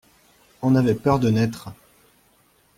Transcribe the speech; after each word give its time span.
On 0.63 0.73
avait 0.73 0.95
peur 0.95 1.19
de 1.19 1.29
naître. 1.29 1.69